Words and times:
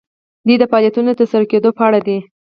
دوی 0.45 0.55
د 0.59 0.63
فعالیتونو 0.71 1.09
د 1.11 1.15
ترسره 1.19 1.45
کیدو 1.51 1.69
په 1.77 1.81
اړه 1.87 1.99
دي. 2.07 2.17